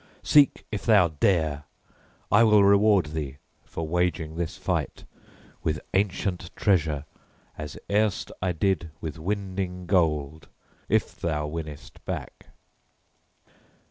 [0.23, 1.65] Seek if thou dare!
[2.31, 5.05] I will reward thee, for waging this fight,
[5.61, 7.05] with ancient treasure,
[7.55, 10.49] as erst I did, with winding gold,
[10.89, 12.47] if thou winnest back."